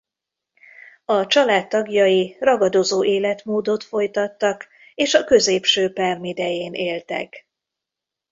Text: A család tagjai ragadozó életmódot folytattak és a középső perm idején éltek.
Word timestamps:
A 1.05 1.27
család 1.27 1.67
tagjai 1.67 2.37
ragadozó 2.39 3.03
életmódot 3.05 3.83
folytattak 3.83 4.67
és 4.95 5.13
a 5.13 5.23
középső 5.23 5.93
perm 5.93 6.23
idején 6.23 6.73
éltek. 6.73 7.47